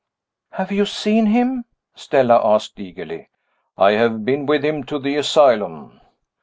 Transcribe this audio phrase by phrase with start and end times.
[0.53, 3.29] "Have you seen him?" Stella asked, eagerly.
[3.77, 6.01] "I have been with him to the asylum."